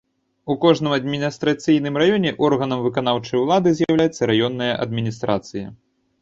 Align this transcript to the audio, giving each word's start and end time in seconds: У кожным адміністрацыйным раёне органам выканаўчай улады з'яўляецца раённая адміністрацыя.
У 0.51 0.53
кожным 0.61 0.93
адміністрацыйным 0.99 1.99
раёне 2.03 2.31
органам 2.47 2.79
выканаўчай 2.85 3.37
улады 3.43 3.75
з'яўляецца 3.81 4.21
раённая 4.33 4.71
адміністрацыя. 4.87 5.67